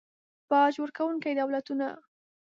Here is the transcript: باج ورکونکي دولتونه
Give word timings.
باج 0.49 0.73
ورکونکي 0.81 1.31
دولتونه 1.39 1.87